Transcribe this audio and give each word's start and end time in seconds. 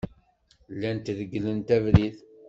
Llant 0.73 1.05
regglent 1.17 1.69
abrid. 1.77 2.15